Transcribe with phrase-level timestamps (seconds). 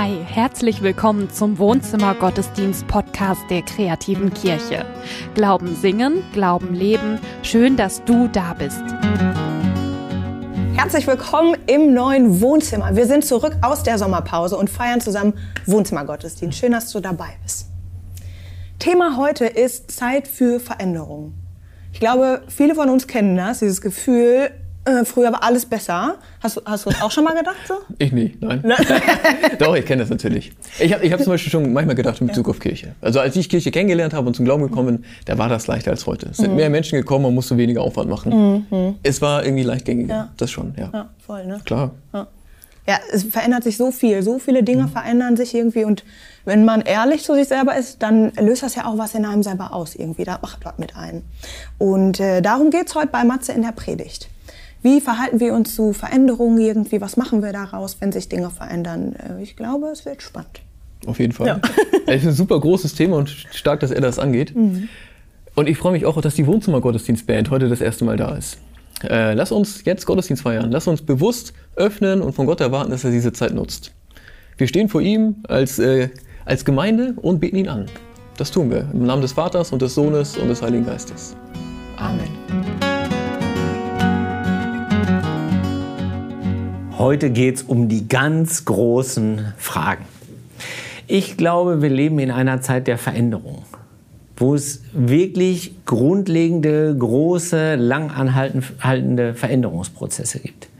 [0.00, 4.86] Hi, herzlich willkommen zum Wohnzimmer Gottesdienst Podcast der kreativen Kirche.
[5.34, 7.18] Glauben singen, Glauben leben.
[7.42, 8.80] Schön, dass du da bist.
[10.76, 12.94] Herzlich willkommen im neuen Wohnzimmer.
[12.94, 15.34] Wir sind zurück aus der Sommerpause und feiern zusammen
[15.66, 16.56] Wohnzimmergottesdienst.
[16.56, 17.66] Schön, dass du dabei bist.
[18.78, 21.34] Thema heute ist Zeit für Veränderung.
[21.92, 24.52] Ich glaube, viele von uns kennen das, dieses Gefühl,
[24.88, 26.16] äh, früher war alles besser.
[26.40, 27.74] Hast, hast du das auch schon mal gedacht so?
[27.98, 28.62] Ich nicht, nein.
[29.58, 30.52] Doch, ich kenne das natürlich.
[30.78, 32.50] Ich habe ich hab zum Beispiel schon manchmal gedacht in Bezug ja.
[32.50, 32.94] auf Kirche.
[33.00, 35.90] Also als ich Kirche kennengelernt habe und zum Glauben gekommen bin, da war das leichter
[35.90, 36.28] als heute.
[36.30, 36.56] Es sind mhm.
[36.56, 38.66] mehr Menschen gekommen, man musste weniger Aufwand machen.
[38.70, 38.94] Mhm.
[39.02, 40.28] Es war irgendwie leichtgängiger, ja.
[40.36, 40.90] das schon, ja.
[40.92, 41.60] ja voll, ne?
[41.64, 41.92] Klar.
[42.12, 42.26] Ja.
[42.86, 42.98] ja.
[43.12, 44.88] es verändert sich so viel, so viele Dinge mhm.
[44.90, 46.04] verändern sich irgendwie und
[46.48, 49.42] wenn man ehrlich zu sich selber ist, dann löst das ja auch was in einem
[49.42, 51.22] selber aus irgendwie, da macht was mit ein.
[51.76, 54.30] Und äh, darum geht's heute bei Matze in der Predigt.
[54.82, 57.00] Wie verhalten wir uns zu Veränderungen irgendwie?
[57.00, 59.14] Was machen wir daraus, wenn sich Dinge verändern?
[59.14, 60.60] Äh, ich glaube, es wird spannend.
[61.06, 61.46] Auf jeden Fall.
[61.46, 61.60] Ja.
[62.10, 64.56] Es ist ein super großes Thema und stark, dass er das angeht.
[64.56, 64.88] Mhm.
[65.54, 68.56] Und ich freue mich auch, dass die Wohnzimmer-Gottesdienstband heute das erste Mal da ist.
[69.02, 70.70] Äh, lass uns jetzt Gottesdienst feiern.
[70.70, 73.92] Lass uns bewusst öffnen und von Gott erwarten, dass er diese Zeit nutzt.
[74.56, 76.08] Wir stehen vor ihm als, äh,
[76.46, 77.86] als Gemeinde und beten ihn an.
[78.38, 81.36] Das tun wir im Namen des Vaters und des Sohnes und des Heiligen Geistes.
[81.96, 82.57] Amen.
[86.98, 90.04] Heute geht es um die ganz großen Fragen.
[91.06, 93.62] Ich glaube, wir leben in einer Zeit der Veränderung,
[94.36, 100.70] wo es wirklich grundlegende, große, langanhaltende Veränderungsprozesse gibt.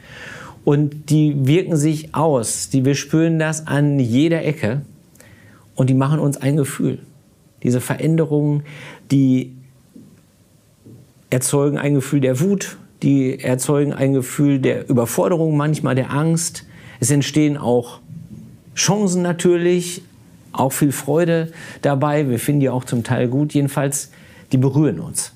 [0.65, 4.83] Und die wirken sich aus, die, wir spüren das an jeder Ecke
[5.77, 6.99] und die machen uns ein Gefühl.
[7.63, 8.65] Diese Veränderungen,
[9.13, 9.55] die
[11.31, 16.65] erzeugen ein Gefühl der Wut, die erzeugen ein Gefühl der Überforderung, manchmal der Angst.
[17.01, 18.01] Es entstehen auch
[18.75, 20.03] Chancen natürlich,
[20.53, 22.29] auch viel Freude dabei.
[22.29, 23.55] Wir finden die auch zum Teil gut.
[23.55, 24.11] Jedenfalls,
[24.53, 25.33] die berühren uns.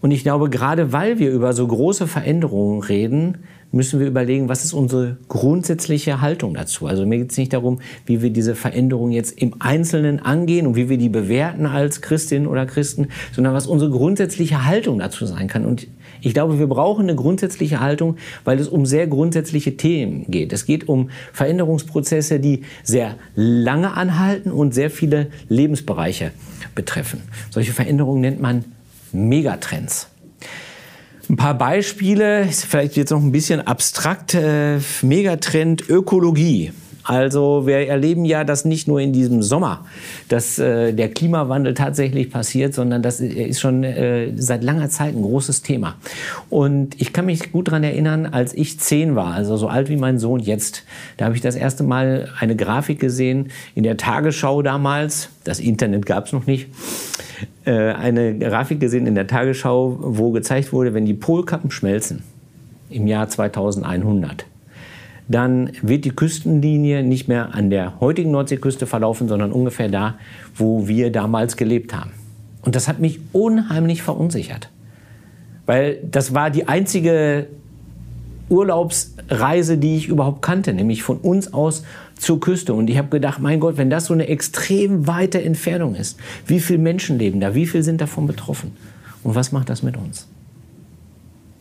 [0.00, 3.38] Und ich glaube, gerade weil wir über so große Veränderungen reden,
[3.72, 6.86] müssen wir überlegen, was ist unsere grundsätzliche Haltung dazu.
[6.86, 10.76] Also mir geht es nicht darum, wie wir diese Veränderung jetzt im Einzelnen angehen und
[10.76, 15.46] wie wir die bewerten als Christinnen oder Christen, sondern was unsere grundsätzliche Haltung dazu sein
[15.46, 15.64] kann.
[15.64, 15.86] Und
[16.20, 20.52] ich glaube, wir brauchen eine grundsätzliche Haltung, weil es um sehr grundsätzliche Themen geht.
[20.52, 26.32] Es geht um Veränderungsprozesse, die sehr lange anhalten und sehr viele Lebensbereiche
[26.74, 27.22] betreffen.
[27.50, 28.64] Solche Veränderungen nennt man
[29.12, 30.08] Megatrends.
[31.30, 34.34] Ein paar Beispiele, vielleicht jetzt noch ein bisschen abstrakt.
[34.34, 36.72] Äh, Megatrend Ökologie.
[37.10, 39.84] Also wir erleben ja, dass nicht nur in diesem Sommer,
[40.28, 45.22] dass äh, der Klimawandel tatsächlich passiert, sondern das ist schon äh, seit langer Zeit ein
[45.22, 45.96] großes Thema.
[46.50, 49.96] Und ich kann mich gut daran erinnern, als ich zehn war, also so alt wie
[49.96, 50.84] mein Sohn jetzt,
[51.16, 55.30] da habe ich das erste Mal eine Grafik gesehen in der Tagesschau damals.
[55.42, 56.68] Das Internet gab es noch nicht.
[57.64, 62.22] Äh, eine Grafik gesehen in der Tagesschau, wo gezeigt wurde, wenn die Polkappen schmelzen
[62.88, 64.46] im Jahr 2100
[65.30, 70.16] dann wird die Küstenlinie nicht mehr an der heutigen Nordseeküste verlaufen, sondern ungefähr da,
[70.56, 72.10] wo wir damals gelebt haben.
[72.62, 74.70] Und das hat mich unheimlich verunsichert.
[75.66, 77.46] Weil das war die einzige
[78.48, 81.84] Urlaubsreise, die ich überhaupt kannte, nämlich von uns aus
[82.16, 82.74] zur Küste.
[82.74, 86.58] Und ich habe gedacht, mein Gott, wenn das so eine extrem weite Entfernung ist, wie
[86.58, 88.72] viele Menschen leben da, wie viele sind davon betroffen?
[89.22, 90.26] Und was macht das mit uns?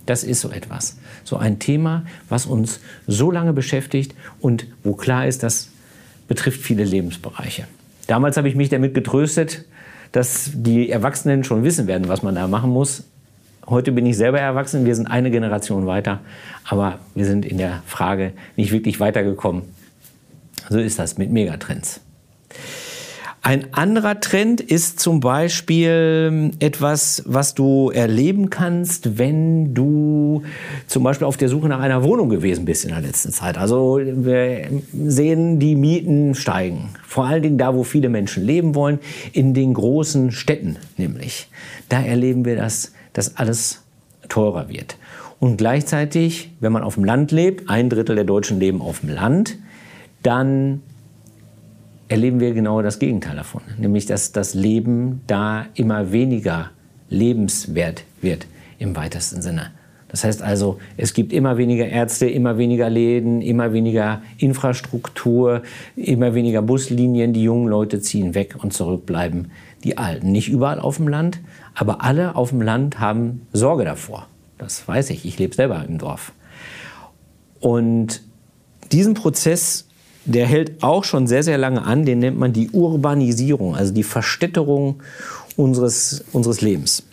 [0.10, 0.98] Das ist so etwas.
[1.24, 5.70] So ein Thema, was uns so lange beschäftigt und wo klar ist, das
[6.28, 7.68] betrifft viele Lebensbereiche.
[8.08, 9.66] Damals habe ich mich damit getröstet,
[10.12, 13.04] dass die Erwachsenen schon wissen werden, was man da machen muss.
[13.68, 16.22] Heute bin ich selber erwachsen, wir sind eine Generation weiter,
[16.64, 19.62] aber wir sind in der Frage nicht wirklich weitergekommen.
[20.72, 22.02] So ist das mit Megatrends.
[23.42, 30.44] Ein anderer Trend ist zum Beispiel etwas, was du erleben kannst, wenn du
[30.88, 33.58] zum Beispiel auf der Suche nach einer Wohnung gewesen bist in der letzten Zeit.
[33.58, 36.90] Also wir sehen, die Mieten steigen.
[37.08, 39.00] Vor allen Dingen da, wo viele Menschen leben wollen,
[39.32, 41.50] in den großen Städten nämlich.
[41.88, 43.84] Da erleben wir, dass das alles
[44.28, 44.98] teurer wird.
[45.40, 49.10] Und gleichzeitig, wenn man auf dem Land lebt, ein Drittel der Deutschen leben auf dem
[49.10, 49.58] Land,
[50.24, 50.82] dann
[52.10, 56.72] erleben wir genau das Gegenteil davon, nämlich dass das Leben da immer weniger
[57.10, 58.48] lebenswert wird
[58.80, 59.72] im weitesten Sinne.
[60.10, 65.62] Das heißt also, es gibt immer weniger Ärzte, immer weniger Läden, immer weniger Infrastruktur,
[65.96, 67.32] immer weniger Buslinien.
[67.32, 69.52] Die jungen Leute ziehen weg und zurückbleiben
[69.84, 70.32] die Alten.
[70.32, 71.40] Nicht überall auf dem Land,
[71.76, 74.26] aber alle auf dem Land haben Sorge davor.
[74.58, 75.26] Das weiß ich.
[75.26, 76.34] Ich lebe selber im Dorf.
[77.60, 78.24] Und
[78.92, 79.89] diesen Prozess
[80.30, 82.06] der hält auch schon sehr, sehr lange an.
[82.06, 85.02] Den nennt man die Urbanisierung, also die Verstädterung
[85.56, 87.04] unseres, unseres Lebens.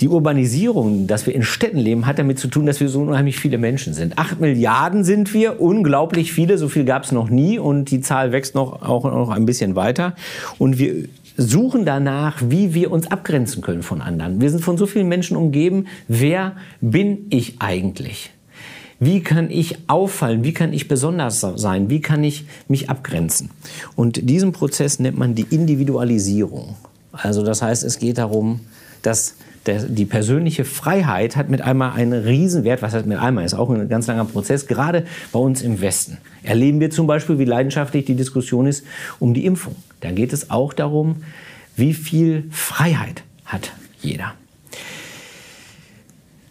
[0.00, 3.40] Die Urbanisierung, dass wir in Städten leben, hat damit zu tun, dass wir so unheimlich
[3.40, 4.16] viele Menschen sind.
[4.16, 8.30] Acht Milliarden sind wir, unglaublich viele, so viel gab es noch nie und die Zahl
[8.30, 10.14] wächst noch, auch noch ein bisschen weiter.
[10.58, 14.40] Und wir suchen danach, wie wir uns abgrenzen können von anderen.
[14.40, 15.86] Wir sind von so vielen Menschen umgeben.
[16.06, 18.30] Wer bin ich eigentlich?
[19.00, 20.42] Wie kann ich auffallen?
[20.42, 21.88] Wie kann ich besonders sein?
[21.88, 23.50] Wie kann ich mich abgrenzen?
[23.94, 26.76] Und diesen Prozess nennt man die Individualisierung.
[27.12, 28.60] Also das heißt, es geht darum,
[29.02, 29.34] dass
[29.66, 32.82] der, die persönliche Freiheit hat mit einmal einen Riesenwert.
[32.82, 33.44] Was heißt mit einmal?
[33.44, 34.66] Ist auch ein ganz langer Prozess.
[34.66, 38.84] Gerade bei uns im Westen erleben wir zum Beispiel, wie leidenschaftlich die Diskussion ist
[39.20, 39.76] um die Impfung.
[40.00, 41.22] Da geht es auch darum,
[41.76, 44.34] wie viel Freiheit hat jeder.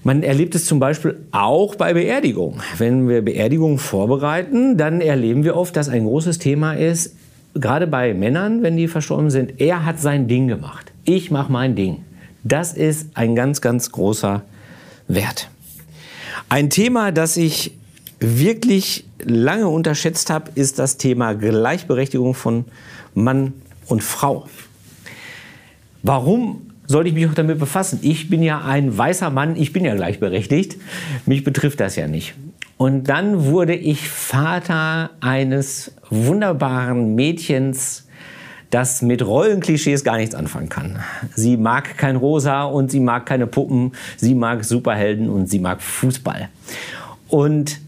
[0.08, 2.62] Man erlebt es zum Beispiel auch bei Beerdigungen.
[2.78, 7.14] Wenn wir Beerdigungen vorbereiten, dann erleben wir oft, dass ein großes Thema ist,
[7.56, 10.94] gerade bei Männern, wenn die verstorben sind, er hat sein Ding gemacht.
[11.04, 12.06] Ich mache mein Ding.
[12.46, 14.44] Das ist ein ganz, ganz großer
[15.10, 15.50] Wert.
[16.48, 17.74] Ein Thema, das ich
[18.22, 22.64] wirklich lange unterschätzt habe, ist das Thema Gleichberechtigung von
[23.14, 23.52] Mann
[23.88, 24.48] und Frau.
[26.02, 28.00] Warum sollte ich mich auch damit befassen?
[28.02, 30.78] Ich bin ja ein weißer Mann, ich bin ja gleichberechtigt.
[31.26, 32.34] Mich betrifft das ja nicht.
[32.78, 38.08] Und dann wurde ich Vater eines wunderbaren Mädchens,
[38.70, 41.00] das mit Rollenklischees gar nichts anfangen kann.
[41.36, 45.82] Sie mag kein Rosa und sie mag keine Puppen, sie mag Superhelden und sie mag
[45.82, 46.50] Fußball.
[47.30, 47.80] Und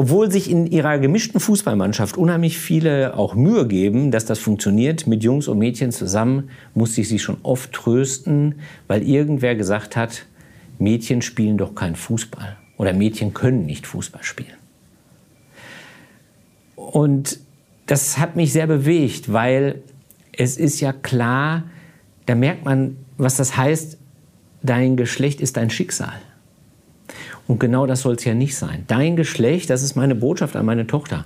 [0.00, 5.22] obwohl sich in ihrer gemischten Fußballmannschaft unheimlich viele auch Mühe geben, dass das funktioniert, mit
[5.22, 8.54] Jungs und Mädchen zusammen, musste ich sie schon oft trösten,
[8.86, 10.24] weil irgendwer gesagt hat,
[10.78, 14.56] Mädchen spielen doch kein Fußball oder Mädchen können nicht Fußball spielen.
[16.76, 17.38] Und
[17.84, 19.82] das hat mich sehr bewegt, weil
[20.32, 21.64] es ist ja klar,
[22.24, 23.98] da merkt man, was das heißt,
[24.62, 26.22] dein Geschlecht ist dein Schicksal.
[27.50, 28.84] Und genau das soll es ja nicht sein.
[28.86, 31.24] Dein Geschlecht, das ist meine Botschaft an meine Tochter.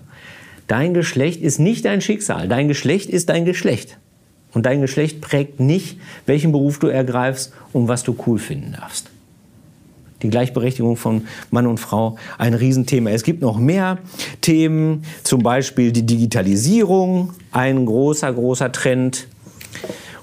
[0.66, 2.48] Dein Geschlecht ist nicht dein Schicksal.
[2.48, 3.98] Dein Geschlecht ist dein Geschlecht.
[4.54, 9.10] Und dein Geschlecht prägt nicht, welchen Beruf du ergreifst und was du cool finden darfst
[10.22, 13.10] die Gleichberechtigung von Mann und Frau ein Riesenthema.
[13.10, 13.98] Es gibt noch mehr
[14.40, 19.26] Themen, zum Beispiel die Digitalisierung, ein großer, großer Trend.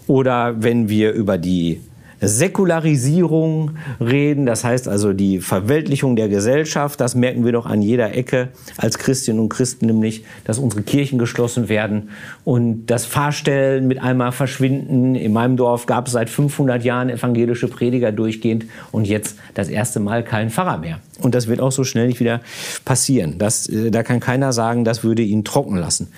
[0.07, 1.81] Oder wenn wir über die
[2.21, 7.01] Säkularisierung reden, das heißt also die Verweltlichung der Gesellschaft.
[7.01, 11.17] Das merken wir doch an jeder Ecke als Christinnen und Christen, nämlich, dass unsere Kirchen
[11.17, 12.09] geschlossen werden
[12.43, 15.15] und das Fahrstellen mit einmal verschwinden.
[15.15, 19.99] In meinem Dorf gab es seit 500 Jahren evangelische Prediger durchgehend und jetzt das erste
[19.99, 20.99] Mal kein Pfarrer mehr.
[21.21, 22.41] Und das wird auch so schnell nicht wieder
[22.85, 23.39] passieren.
[23.39, 26.09] Das, äh, da kann keiner sagen, das würde ihn trocken lassen,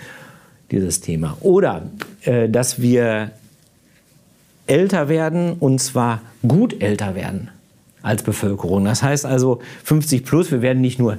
[0.69, 1.37] dieses Thema.
[1.41, 1.83] Oder
[2.23, 3.31] äh, dass wir
[4.67, 7.49] älter werden und zwar gut älter werden
[8.01, 8.85] als Bevölkerung.
[8.85, 11.17] Das heißt also 50 plus, wir werden nicht nur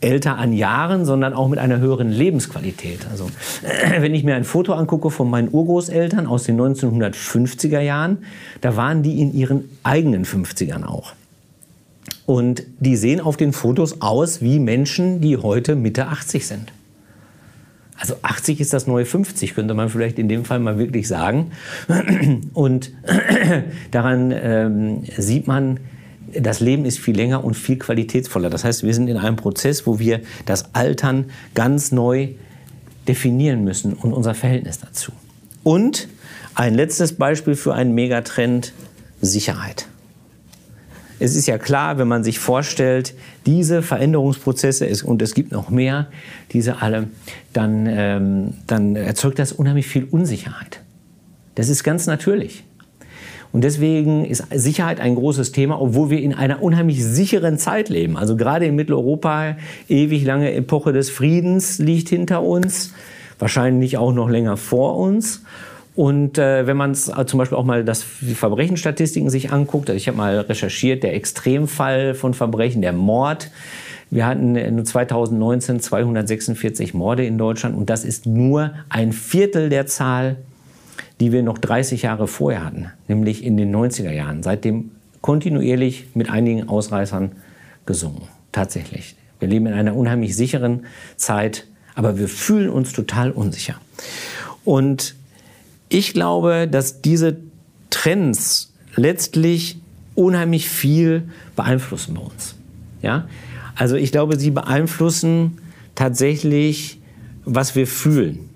[0.00, 3.06] älter an Jahren, sondern auch mit einer höheren Lebensqualität.
[3.10, 3.30] Also
[3.98, 8.18] wenn ich mir ein Foto angucke von meinen Urgroßeltern aus den 1950er Jahren,
[8.60, 11.14] da waren die in ihren eigenen 50ern auch.
[12.26, 16.72] Und die sehen auf den Fotos aus wie Menschen, die heute Mitte 80 sind.
[17.98, 21.52] Also 80 ist das neue 50, könnte man vielleicht in dem Fall mal wirklich sagen.
[22.52, 22.92] Und
[23.90, 25.80] daran ähm, sieht man,
[26.38, 28.50] das Leben ist viel länger und viel qualitätsvoller.
[28.50, 32.28] Das heißt, wir sind in einem Prozess, wo wir das Altern ganz neu
[33.08, 35.12] definieren müssen und unser Verhältnis dazu.
[35.62, 36.08] Und
[36.54, 38.72] ein letztes Beispiel für einen Megatrend,
[39.22, 39.88] Sicherheit
[41.18, 43.14] es ist ja klar, wenn man sich vorstellt,
[43.46, 46.08] diese Veränderungsprozesse, und es gibt noch mehr,
[46.52, 47.08] diese alle,
[47.52, 50.80] dann, ähm, dann erzeugt das unheimlich viel Unsicherheit.
[51.54, 52.64] Das ist ganz natürlich.
[53.52, 58.18] Und deswegen ist Sicherheit ein großes Thema, obwohl wir in einer unheimlich sicheren Zeit leben.
[58.18, 59.56] Also gerade in Mitteleuropa,
[59.88, 62.92] ewig lange Epoche des Friedens liegt hinter uns,
[63.38, 65.42] wahrscheinlich auch noch länger vor uns.
[65.96, 69.96] Und äh, wenn man äh, zum Beispiel auch mal das, die Verbrechenstatistiken sich anguckt, also
[69.96, 73.50] ich habe mal recherchiert, der Extremfall von Verbrechen, der Mord.
[74.10, 80.36] Wir hatten 2019 246 Morde in Deutschland und das ist nur ein Viertel der Zahl,
[81.18, 84.42] die wir noch 30 Jahre vorher hatten, nämlich in den 90er Jahren.
[84.42, 84.90] Seitdem
[85.22, 87.32] kontinuierlich mit einigen Ausreißern
[87.86, 88.22] gesungen.
[88.52, 89.16] Tatsächlich.
[89.40, 90.84] Wir leben in einer unheimlich sicheren
[91.16, 93.76] Zeit, aber wir fühlen uns total unsicher.
[94.64, 95.16] Und
[95.88, 97.36] ich glaube, dass diese
[97.90, 99.78] Trends letztlich
[100.14, 102.54] unheimlich viel beeinflussen bei uns.
[103.02, 103.28] Ja?
[103.74, 105.58] Also ich glaube, sie beeinflussen
[105.94, 107.00] tatsächlich,
[107.44, 108.48] was wir fühlen.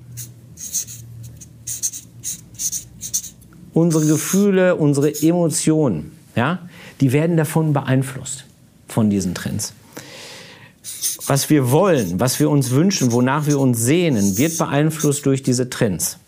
[3.73, 6.69] Unsere Gefühle, unsere Emotionen, ja,
[7.01, 8.45] die werden davon beeinflusst,
[8.89, 9.75] von diesen Trends.
[11.27, 15.71] Was wir wollen, was wir uns wünschen, wonach wir uns sehnen, wird beeinflusst durch diese
[15.71, 16.19] Trends.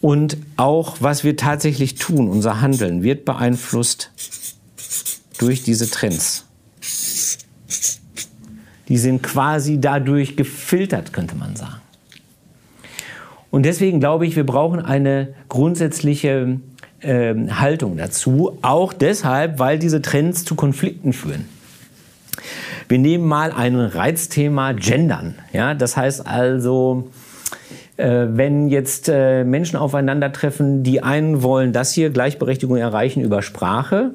[0.00, 4.10] Und auch was wir tatsächlich tun, unser Handeln, wird beeinflusst
[5.38, 6.44] durch diese Trends.
[8.88, 11.80] Die sind quasi dadurch gefiltert, könnte man sagen.
[13.50, 16.60] Und deswegen glaube ich, wir brauchen eine grundsätzliche
[17.00, 18.58] äh, Haltung dazu.
[18.62, 21.46] Auch deshalb, weil diese Trends zu Konflikten führen.
[22.88, 25.34] Wir nehmen mal ein Reizthema Gendern.
[25.52, 27.10] Ja, das heißt also,
[28.04, 34.12] wenn jetzt äh, Menschen aufeinandertreffen, die einen wollen das hier, Gleichberechtigung erreichen über Sprache,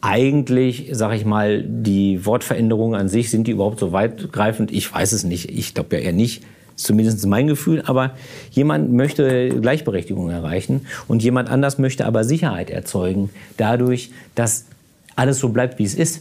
[0.00, 4.70] eigentlich, sage ich mal, die Wortveränderungen an sich, sind die überhaupt so weitgreifend?
[4.72, 5.50] Ich weiß es nicht.
[5.50, 6.44] Ich glaube ja eher nicht.
[6.76, 7.82] Zumindest mein Gefühl.
[7.86, 8.12] Aber
[8.50, 14.66] jemand möchte Gleichberechtigung erreichen und jemand anders möchte aber Sicherheit erzeugen, dadurch, dass
[15.16, 16.20] alles so bleibt, wie es ist.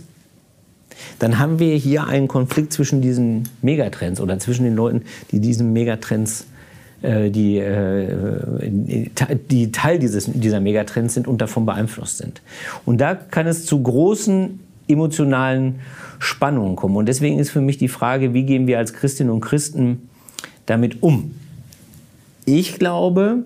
[1.19, 5.73] Dann haben wir hier einen Konflikt zwischen diesen Megatrends oder zwischen den Leuten, die diesen
[5.73, 6.45] Megatrends
[7.01, 8.69] äh, die, äh,
[9.49, 12.41] die Teil dieses, dieser Megatrends sind und davon beeinflusst sind.
[12.85, 15.79] Und da kann es zu großen emotionalen
[16.19, 16.95] Spannungen kommen.
[16.95, 20.09] Und deswegen ist für mich die Frage, wie gehen wir als Christinnen und Christen
[20.65, 21.35] damit um?
[22.45, 23.43] Ich glaube,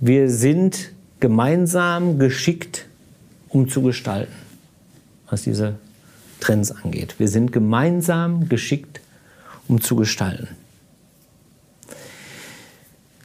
[0.00, 2.86] wir sind gemeinsam geschickt,
[3.48, 4.32] um zu gestalten,
[5.28, 5.74] was diese
[6.40, 7.16] Trends angeht.
[7.18, 9.00] Wir sind gemeinsam geschickt,
[9.68, 10.48] um zu gestalten.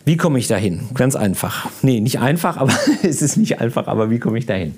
[0.05, 0.81] Wie komme ich dahin?
[0.93, 1.67] Ganz einfach.
[1.81, 4.75] Nee, nicht einfach, aber es ist nicht einfach, aber wie komme ich dahin?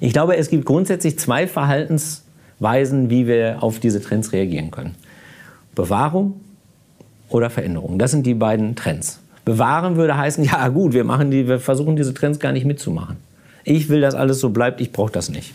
[0.00, 4.96] Ich glaube, es gibt grundsätzlich zwei Verhaltensweisen, wie wir auf diese Trends reagieren können.
[5.76, 6.40] Bewahrung
[7.28, 7.98] oder Veränderung.
[7.98, 9.20] Das sind die beiden Trends.
[9.44, 13.16] Bewahren würde heißen, ja gut, wir, machen die, wir versuchen diese Trends gar nicht mitzumachen.
[13.64, 15.54] Ich will, dass alles so bleibt, ich brauche das nicht.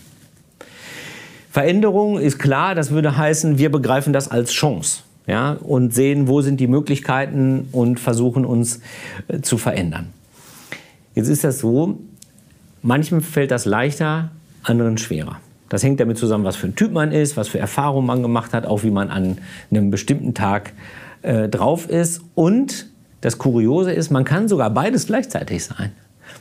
[1.58, 6.42] Veränderung ist klar, das würde heißen, wir begreifen das als Chance ja, und sehen, wo
[6.42, 8.80] sind die Möglichkeiten und versuchen uns
[9.28, 10.10] äh, zu verändern.
[11.16, 11.98] Jetzt ist das so,
[12.84, 14.30] manchem fällt das leichter,
[14.62, 15.38] anderen schwerer.
[15.68, 18.54] Das hängt damit zusammen, was für ein Typ man ist, was für Erfahrungen man gemacht
[18.54, 19.40] hat, auch wie man an
[19.72, 20.74] einem bestimmten Tag
[21.24, 22.22] äh, drauf ist.
[22.36, 22.86] Und
[23.22, 25.92] das Kuriose ist, man kann sogar beides gleichzeitig sein.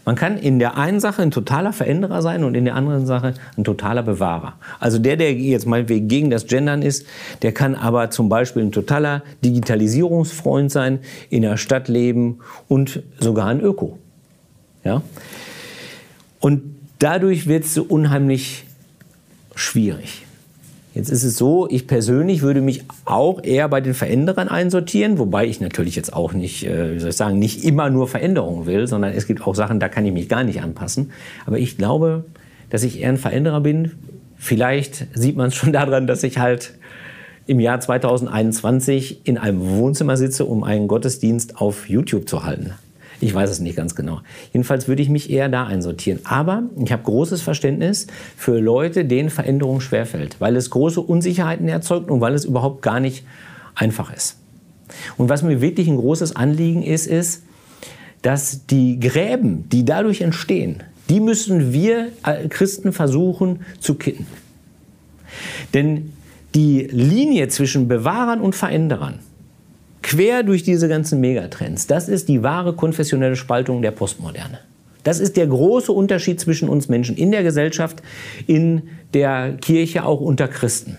[0.04, 3.34] Man kann in der einen Sache ein totaler Veränderer sein und in der anderen Sache
[3.56, 4.54] ein totaler Bewahrer.
[4.78, 7.06] Also der, der jetzt meinetwegen gegen das Gendern ist,
[7.42, 11.00] der kann aber zum Beispiel ein totaler Digitalisierungsfreund sein,
[11.30, 12.38] in der Stadt leben
[12.68, 13.98] und sogar ein Öko.
[14.84, 15.02] Ja?
[16.40, 16.62] Und
[16.98, 18.64] dadurch wird es so unheimlich
[19.54, 20.25] schwierig.
[20.96, 25.44] Jetzt ist es so, ich persönlich würde mich auch eher bei den Veränderern einsortieren, wobei
[25.44, 28.86] ich natürlich jetzt auch nicht, äh, wie soll ich sagen, nicht immer nur Veränderungen will,
[28.86, 31.10] sondern es gibt auch Sachen, da kann ich mich gar nicht anpassen.
[31.44, 32.24] Aber ich glaube,
[32.70, 33.92] dass ich eher ein Veränderer bin.
[34.38, 36.72] Vielleicht sieht man es schon daran, dass ich halt
[37.46, 42.72] im Jahr 2021 in einem Wohnzimmer sitze, um einen Gottesdienst auf YouTube zu halten.
[43.20, 44.20] Ich weiß es nicht ganz genau.
[44.52, 46.20] Jedenfalls würde ich mich eher da einsortieren.
[46.24, 48.06] Aber ich habe großes Verständnis
[48.36, 53.00] für Leute, denen Veränderung schwerfällt, weil es große Unsicherheiten erzeugt und weil es überhaupt gar
[53.00, 53.24] nicht
[53.74, 54.36] einfach ist.
[55.16, 57.42] Und was mir wirklich ein großes Anliegen ist, ist,
[58.22, 62.08] dass die Gräben, die dadurch entstehen, die müssen wir
[62.48, 64.26] Christen versuchen zu kitten.
[65.74, 66.12] Denn
[66.54, 69.20] die Linie zwischen Bewahrern und Veränderern,
[70.06, 71.88] quer durch diese ganzen Megatrends.
[71.88, 74.60] Das ist die wahre konfessionelle Spaltung der Postmoderne.
[75.02, 78.02] Das ist der große Unterschied zwischen uns Menschen in der Gesellschaft,
[78.46, 78.82] in
[79.14, 80.98] der Kirche, auch unter Christen.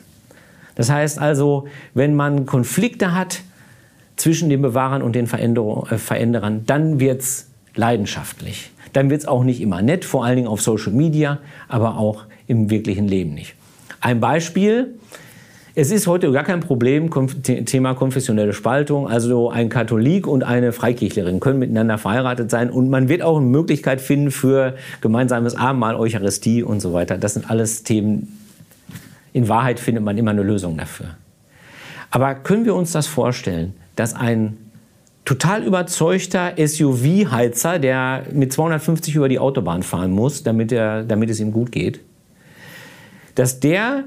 [0.76, 3.44] Das heißt also, wenn man Konflikte hat
[4.18, 8.72] zwischen den Bewahrern und den äh, Veränderern, dann wird es leidenschaftlich.
[8.92, 12.26] Dann wird es auch nicht immer nett, vor allen Dingen auf Social Media, aber auch
[12.46, 13.56] im wirklichen Leben nicht.
[14.02, 14.96] Ein Beispiel,
[15.80, 17.12] es ist heute gar kein Problem,
[17.44, 19.08] Thema konfessionelle Spaltung.
[19.08, 23.46] Also ein Katholik und eine Freikirchlerin können miteinander verheiratet sein und man wird auch eine
[23.46, 27.20] Möglichkeit finden für gemeinsames Abendmahl, Eucharistie und so weiter.
[27.20, 28.40] Das sind alles Themen.
[29.34, 31.10] In Wahrheit findet man immer eine Lösung dafür.
[32.10, 34.58] Aber können wir uns das vorstellen, dass ein
[35.26, 41.40] total überzeugter SUV-Heizer, der mit 250 über die Autobahn fahren muss, damit, er, damit es
[41.40, 42.00] ihm gut geht,
[43.36, 44.06] dass der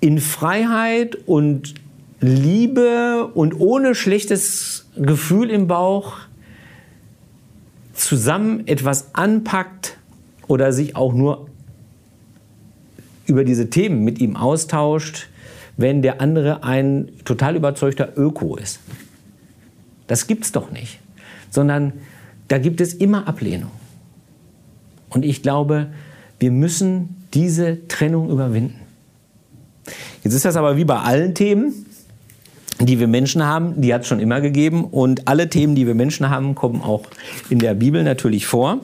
[0.00, 1.74] in Freiheit und
[2.20, 6.16] Liebe und ohne schlechtes Gefühl im Bauch
[7.94, 9.96] zusammen etwas anpackt
[10.46, 11.48] oder sich auch nur
[13.26, 15.28] über diese Themen mit ihm austauscht,
[15.76, 18.80] wenn der andere ein total überzeugter Öko ist.
[20.06, 20.98] Das gibt's doch nicht.
[21.50, 21.92] Sondern
[22.48, 23.70] da gibt es immer Ablehnung.
[25.10, 25.88] Und ich glaube,
[26.38, 28.80] wir müssen diese Trennung überwinden.
[30.24, 31.86] Jetzt ist das aber wie bei allen Themen,
[32.80, 34.84] die wir Menschen haben, die hat es schon immer gegeben.
[34.84, 37.02] Und alle Themen, die wir Menschen haben, kommen auch
[37.50, 38.78] in der Bibel natürlich vor.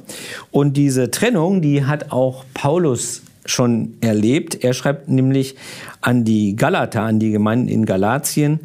[0.50, 4.64] Und diese Trennung, die hat auch Paulus schon erlebt.
[4.64, 5.56] Er schreibt nämlich
[6.00, 8.60] an die Galater, an die Gemeinden in Galatien,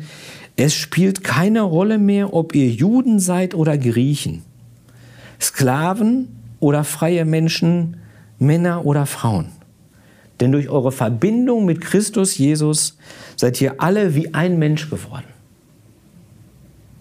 [0.55, 4.41] es spielt keine Rolle mehr, ob ihr Juden seid oder Griechen,
[5.39, 6.27] Sklaven
[6.59, 7.95] oder freie Menschen,
[8.39, 9.51] Männer oder Frauen.
[10.39, 12.97] Denn durch eure Verbindung mit Christus Jesus
[13.35, 15.25] seid ihr alle wie ein Mensch geworden.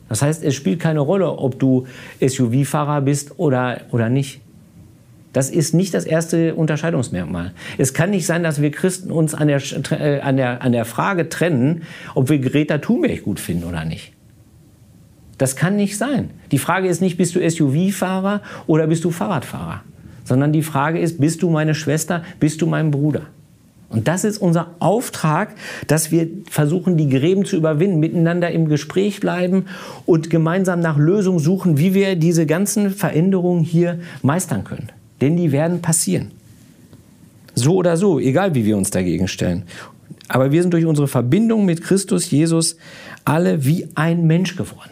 [0.08, 1.86] Das heißt, es spielt keine Rolle, ob du
[2.20, 4.40] SUV-Fahrer bist oder, oder nicht.
[5.32, 7.52] Das ist nicht das erste Unterscheidungsmerkmal.
[7.76, 9.60] Es kann nicht sein, dass wir Christen uns an der,
[10.24, 11.82] an der, an der Frage trennen,
[12.14, 14.12] ob wir Greta Thunberg gut finden oder nicht.
[15.36, 16.30] Das kann nicht sein.
[16.50, 19.82] Die Frage ist nicht, bist du SUV-Fahrer oder bist du Fahrradfahrer?
[20.28, 23.22] Sondern die Frage ist, bist du meine Schwester, bist du mein Bruder?
[23.90, 25.54] Und das ist unser Auftrag,
[25.86, 29.64] dass wir versuchen, die Gräben zu überwinden, miteinander im Gespräch bleiben
[30.04, 34.90] und gemeinsam nach Lösungen suchen, wie wir diese ganzen Veränderungen hier meistern können.
[35.22, 36.32] Denn die werden passieren.
[37.54, 39.62] So oder so, egal wie wir uns dagegen stellen.
[40.28, 42.76] Aber wir sind durch unsere Verbindung mit Christus Jesus
[43.24, 44.90] alle wie ein Mensch geworden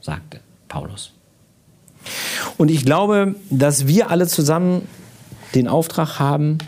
[0.00, 1.12] sagte Paulus.
[2.60, 4.86] Und ich glaube, dass wir alle zusammen
[5.54, 6.58] den Auftrag haben,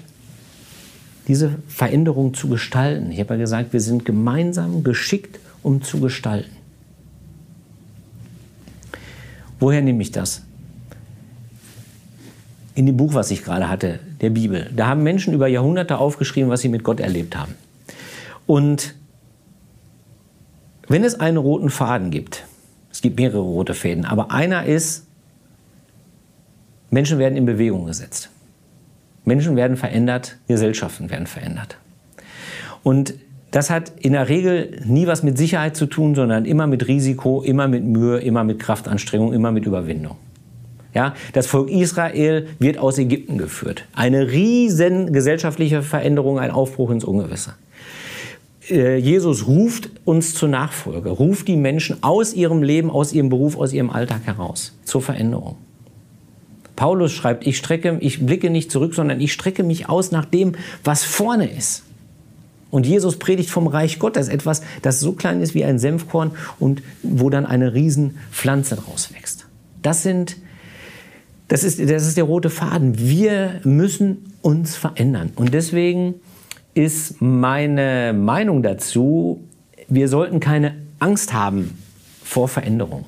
[1.28, 3.12] diese Veränderung zu gestalten.
[3.12, 6.56] Ich habe ja gesagt, wir sind gemeinsam geschickt, um zu gestalten.
[9.60, 10.44] Woher nehme ich das?
[12.74, 14.70] In dem Buch, was ich gerade hatte, der Bibel.
[14.74, 17.54] Da haben Menschen über Jahrhunderte aufgeschrieben, was sie mit Gott erlebt haben.
[18.46, 18.94] Und
[20.88, 22.46] wenn es einen roten Faden gibt,
[22.90, 25.04] es gibt mehrere rote Fäden, aber einer ist,
[26.92, 28.28] Menschen werden in Bewegung gesetzt.
[29.24, 31.78] Menschen werden verändert, Gesellschaften werden verändert.
[32.82, 33.14] Und
[33.50, 37.42] das hat in der Regel nie was mit Sicherheit zu tun, sondern immer mit Risiko,
[37.42, 40.16] immer mit Mühe, immer mit Kraftanstrengung, immer mit Überwindung.
[40.92, 43.86] Ja, das Volk Israel wird aus Ägypten geführt.
[43.94, 47.54] Eine riesen gesellschaftliche Veränderung, ein Aufbruch ins Ungewisse.
[48.68, 53.56] Äh, Jesus ruft uns zur Nachfolge, ruft die Menschen aus ihrem Leben, aus ihrem Beruf,
[53.56, 55.56] aus ihrem Alltag heraus zur Veränderung.
[56.76, 60.54] Paulus schreibt, ich strecke, ich blicke nicht zurück, sondern ich strecke mich aus nach dem,
[60.84, 61.84] was vorne ist.
[62.70, 66.82] Und Jesus predigt vom Reich Gottes, etwas, das so klein ist wie ein Senfkorn und
[67.02, 69.46] wo dann eine Riesenpflanze draus wächst.
[69.82, 70.38] Das sind,
[71.48, 72.98] das ist, das ist der rote Faden.
[72.98, 75.32] Wir müssen uns verändern.
[75.36, 76.14] Und deswegen
[76.72, 79.44] ist meine Meinung dazu,
[79.88, 81.76] wir sollten keine Angst haben
[82.24, 83.04] vor Veränderung.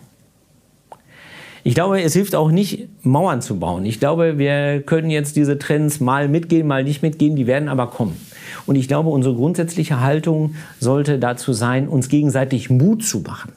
[1.67, 3.87] Ich glaube, es hilft auch nicht, Mauern zu bauen.
[3.87, 7.87] Ich glaube, wir können jetzt diese Trends mal mitgehen, mal nicht mitgehen, die werden aber
[7.87, 8.17] kommen.
[8.67, 13.53] Und ich glaube, unsere grundsätzliche Haltung sollte dazu sein, uns gegenseitig Mut zu machen,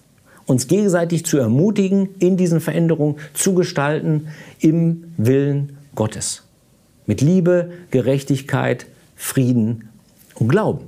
[0.45, 4.29] uns gegenseitig zu ermutigen, in diesen Veränderungen zu gestalten,
[4.61, 6.43] im Willen Gottes.
[7.07, 8.85] Mit Liebe, Gerechtigkeit,
[9.17, 9.89] Frieden
[10.35, 10.85] und Glauben.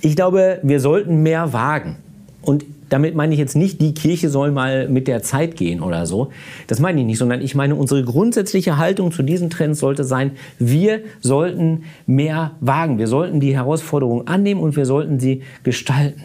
[0.00, 1.98] Ich glaube, wir sollten mehr wagen.
[2.42, 6.06] Und damit meine ich jetzt nicht, die Kirche soll mal mit der Zeit gehen oder
[6.06, 6.30] so.
[6.66, 10.32] Das meine ich nicht, sondern ich meine, unsere grundsätzliche Haltung zu diesen Trends sollte sein,
[10.58, 12.98] wir sollten mehr wagen.
[12.98, 16.24] Wir sollten die Herausforderungen annehmen und wir sollten sie gestalten.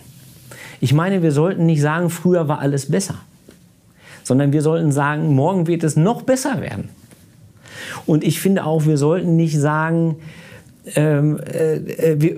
[0.81, 3.15] Ich meine, wir sollten nicht sagen, früher war alles besser,
[4.23, 6.89] sondern wir sollten sagen, morgen wird es noch besser werden.
[8.07, 10.17] Und ich finde auch, wir sollten nicht sagen,
[10.95, 12.35] ähm, äh, äh, wir,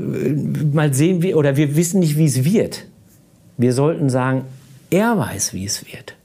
[0.73, 2.85] mal sehen, wie, oder wir wissen nicht, wie es wird.
[3.57, 4.45] Wir sollten sagen,
[4.89, 6.15] er weiß, wie es wird.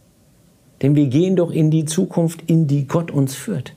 [0.83, 3.75] Denn wir gehen doch in die Zukunft, in die Gott uns führt.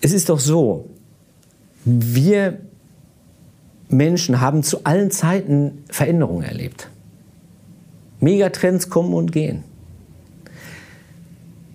[0.00, 0.88] Es ist doch so,
[1.84, 2.58] wir
[3.88, 6.88] Menschen haben zu allen Zeiten Veränderungen erlebt.
[8.20, 9.64] Megatrends kommen und gehen.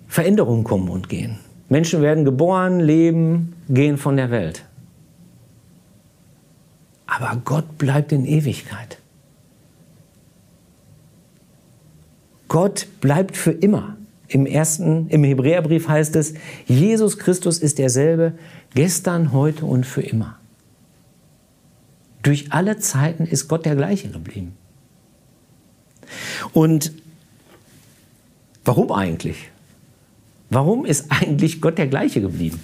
[0.08, 1.38] Veränderungen kommen und gehen.
[1.68, 4.64] Menschen werden geboren, leben, gehen von der Welt.
[7.08, 8.98] Aber Gott bleibt in Ewigkeit.
[12.48, 13.96] Gott bleibt für immer.
[14.28, 16.34] Im ersten, im Hebräerbrief heißt es,
[16.66, 18.34] Jesus Christus ist derselbe,
[18.74, 20.38] gestern, heute und für immer.
[22.22, 24.54] Durch alle Zeiten ist Gott der gleiche geblieben.
[26.52, 26.92] Und
[28.66, 29.50] warum eigentlich?
[30.50, 32.60] Warum ist eigentlich Gott der gleiche geblieben?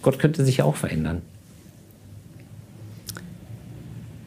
[0.00, 1.20] Gott könnte sich ja auch verändern.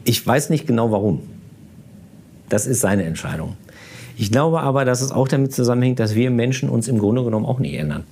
[0.04, 1.22] Ich weiß nicht genau warum.
[2.48, 3.56] Das ist seine Entscheidung.
[4.16, 7.46] Ich glaube aber, dass es auch damit zusammenhängt, dass wir Menschen uns im Grunde genommen
[7.46, 8.04] auch nie ändern.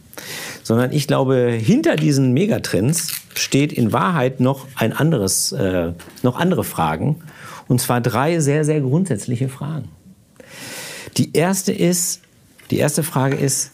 [0.63, 6.65] Sondern ich glaube, hinter diesen Megatrends steht in Wahrheit noch ein anderes, äh, noch andere
[6.65, 7.17] Fragen.
[7.69, 9.89] Und zwar drei sehr, sehr grundsätzliche Fragen.
[11.17, 12.23] Die erste ist,
[12.71, 13.73] die erste Frage ist,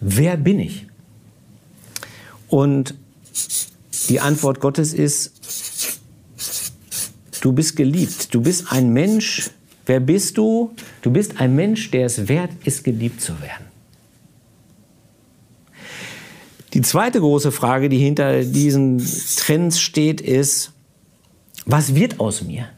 [0.00, 0.86] wer bin ich?
[2.48, 2.94] Und
[4.08, 5.32] die Antwort Gottes ist,
[7.40, 8.34] du bist geliebt.
[8.34, 9.50] Du bist ein Mensch.
[9.86, 10.74] Wer bist du?
[11.02, 13.66] Du bist ein Mensch, der es wert ist, geliebt zu werden.
[16.74, 19.04] Die zweite große Frage, die hinter diesen
[19.36, 20.72] Trends steht, ist,
[21.66, 22.68] was wird aus mir?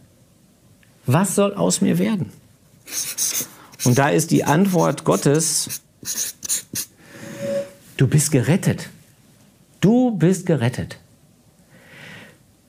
[1.04, 2.32] Was soll aus mir werden?
[3.84, 5.82] Und da ist die Antwort Gottes,
[7.96, 8.88] du bist gerettet.
[9.80, 10.98] Du bist gerettet.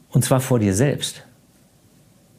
[0.09, 1.23] Und zwar vor dir selbst.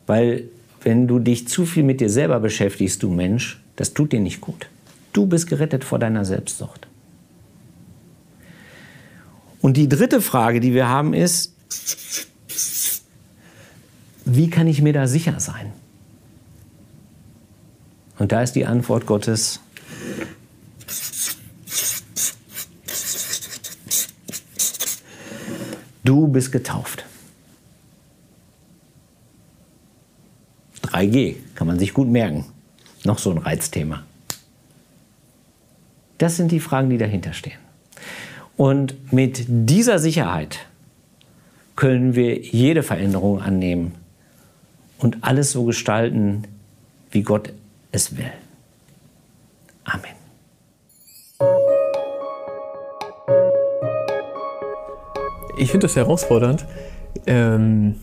[0.07, 0.45] Weil
[0.83, 4.41] wenn du dich zu viel mit dir selber beschäftigst, du Mensch, das tut dir nicht
[4.41, 4.69] gut.
[5.13, 6.87] Du bist gerettet vor deiner Selbstsucht.
[9.61, 11.55] Und die dritte Frage, die wir haben, ist,
[14.27, 15.73] wie kann ich mir da sicher sein?
[18.19, 19.61] Und da ist die Antwort Gottes,
[26.05, 27.05] du bist getauft.
[30.95, 32.45] 3G kann man sich gut merken.
[33.05, 34.05] Noch so ein Reizthema.
[36.19, 37.59] Das sind die Fragen, die dahinter stehen.
[38.57, 40.61] Und mit dieser Sicherheit
[41.75, 43.97] können wir jede Veränderung annehmen
[44.99, 46.45] und alles so gestalten,
[47.11, 47.53] wie Gott
[47.91, 48.31] es will.
[49.83, 50.15] Amen.
[55.59, 56.65] Ich finde das herausfordernd,
[57.27, 57.97] ähm,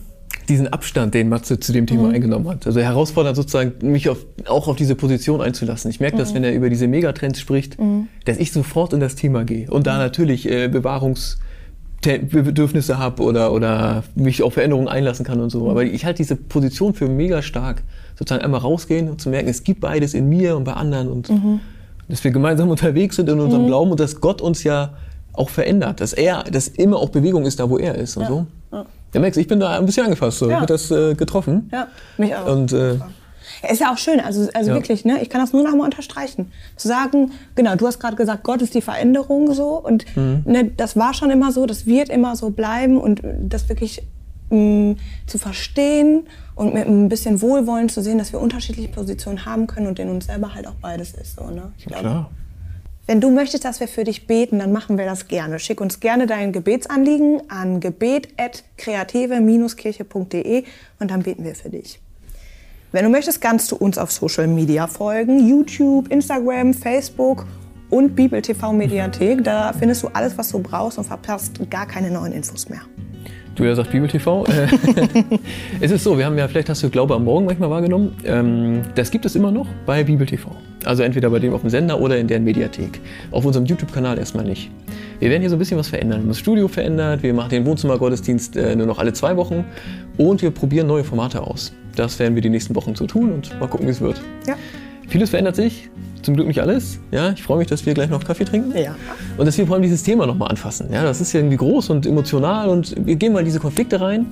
[0.48, 2.14] diesen Abstand, den Matze zu dem Thema mhm.
[2.14, 2.66] eingenommen hat.
[2.66, 5.90] Also herausfordernd sozusagen, mich auf, auch auf diese Position einzulassen.
[5.90, 6.20] Ich merke mhm.
[6.20, 8.08] das, wenn er über diese Megatrends spricht, mhm.
[8.24, 14.04] dass ich sofort in das Thema gehe und da natürlich äh, Bewahrungsbedürfnisse habe oder, oder
[14.14, 15.70] mich auf Veränderungen einlassen kann und so.
[15.70, 17.82] Aber ich halte diese Position für mega stark,
[18.18, 21.30] sozusagen einmal rausgehen und zu merken, es gibt beides in mir und bei anderen und
[21.30, 21.60] mhm.
[22.08, 23.68] dass wir gemeinsam unterwegs sind in unserem mhm.
[23.68, 24.94] Glauben und dass Gott uns ja
[25.34, 28.28] auch verändert, dass er, dass immer auch Bewegung ist da, wo er ist und ja.
[28.28, 28.46] so.
[29.14, 29.20] Ja.
[29.20, 30.50] Max, ich bin da ein bisschen angefasst, so.
[30.50, 30.60] Ja.
[30.60, 31.68] ich das äh, getroffen.
[31.72, 32.46] Ja, mich auch.
[32.46, 34.76] Und, äh, ja, ist ja auch schön, also, also ja.
[34.76, 35.22] wirklich, ne?
[35.22, 36.50] ich kann das nur noch mal unterstreichen.
[36.76, 40.42] Zu sagen, genau, du hast gerade gesagt, Gott ist die Veränderung so und mhm.
[40.44, 44.02] ne, das war schon immer so, das wird immer so bleiben und das wirklich
[44.50, 44.96] mh, mm,
[45.26, 49.86] zu verstehen und mit ein bisschen Wohlwollen zu sehen, dass wir unterschiedliche Positionen haben können
[49.86, 51.36] und in uns selber halt auch beides ist.
[51.36, 51.72] So, ne?
[51.78, 52.30] Ich glaube, Klar.
[53.06, 55.58] Wenn du möchtest, dass wir für dich beten, dann machen wir das gerne.
[55.58, 60.64] Schick uns gerne dein Gebetsanliegen an gebet.kreative-kirche.de
[61.00, 62.00] und dann beten wir für dich.
[62.92, 65.48] Wenn du möchtest, kannst du uns auf Social Media folgen.
[65.48, 67.44] YouTube, Instagram, Facebook
[67.90, 69.42] und Bibel TV Mediathek.
[69.42, 72.82] Da findest du alles, was du brauchst und verpasst gar keine neuen Infos mehr.
[73.54, 74.46] Du ja sagst Bibel TV.
[74.46, 74.66] Äh,
[75.80, 78.16] es ist so, wir haben ja, vielleicht hast du Glaube am Morgen manchmal wahrgenommen.
[78.24, 80.50] Ähm, das gibt es immer noch bei Bibel TV.
[80.84, 83.00] Also entweder bei dem auf dem Sender oder in deren Mediathek.
[83.30, 84.70] Auf unserem YouTube-Kanal erstmal nicht.
[85.20, 86.20] Wir werden hier so ein bisschen was verändern.
[86.20, 89.64] Wir haben das Studio verändert, wir machen den Wohnzimmergottesdienst äh, nur noch alle zwei Wochen
[90.16, 91.74] und wir probieren neue Formate aus.
[91.94, 94.22] Das werden wir die nächsten Wochen so tun und mal gucken, wie es wird.
[94.46, 94.56] Ja.
[95.12, 95.90] Vieles verändert sich,
[96.22, 96.98] zum Glück nicht alles.
[97.10, 98.74] Ja, ich freue mich, dass wir gleich noch Kaffee trinken.
[98.74, 98.96] Ja.
[99.36, 100.90] Und dass wir vor allem dieses Thema nochmal anfassen.
[100.90, 104.00] Ja, das ist ja irgendwie groß und emotional und wir gehen mal in diese Konflikte
[104.00, 104.24] rein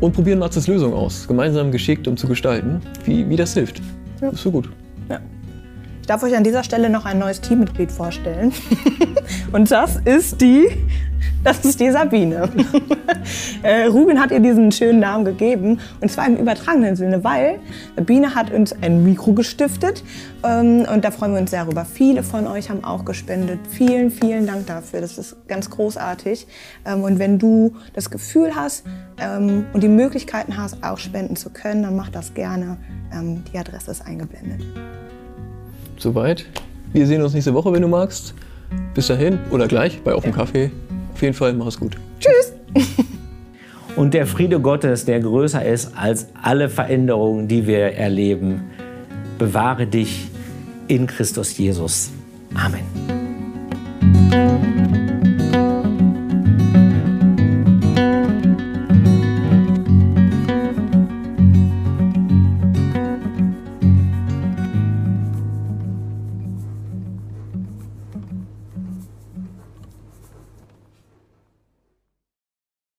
[0.00, 1.28] und probieren Matzes Lösung aus.
[1.28, 3.82] Gemeinsam geschickt, um zu gestalten, wie, wie das hilft.
[4.22, 4.30] Ja.
[4.30, 4.70] Ist so gut.
[5.10, 5.20] Ja.
[6.02, 8.52] Ich darf euch an dieser Stelle noch ein neues Teammitglied vorstellen.
[9.52, 10.68] und das ist die
[11.44, 12.48] das ist die Sabine.
[13.62, 17.58] äh, Ruben hat ihr diesen schönen Namen gegeben und zwar im übertragenen Sinne, weil
[17.96, 20.04] Sabine hat uns ein Mikro gestiftet
[20.44, 21.84] ähm, und da freuen wir uns sehr darüber.
[21.84, 23.60] Viele von euch haben auch gespendet.
[23.70, 25.00] Vielen, vielen Dank dafür.
[25.00, 26.46] Das ist ganz großartig.
[26.84, 28.84] Ähm, und wenn du das Gefühl hast
[29.20, 32.78] ähm, und die Möglichkeiten hast, auch spenden zu können, dann mach das gerne.
[33.52, 34.64] Die Adresse ist eingeblendet.
[35.98, 36.46] Soweit.
[36.92, 38.34] Wir sehen uns nächste Woche, wenn du magst.
[38.94, 40.70] Bis dahin oder gleich bei Auf dem Kaffee.
[41.14, 41.96] Auf jeden Fall, mach es gut.
[42.20, 42.52] Tschüss.
[43.96, 48.62] Und der Friede Gottes, der größer ist als alle Veränderungen, die wir erleben,
[49.38, 50.28] bewahre dich
[50.88, 52.10] in Christus Jesus.
[52.54, 52.82] Amen.